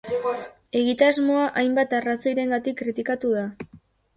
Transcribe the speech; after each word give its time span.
Egitasmoa 0.79 1.43
hainbat 1.61 1.93
arrazoirengatik 1.99 2.81
kritikatu 2.83 3.37
da. 3.37 3.49